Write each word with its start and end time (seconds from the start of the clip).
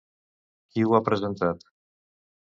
Qui 0.71 0.85
ho 0.87 0.95
ha 0.99 1.03
presentat? 1.11 1.69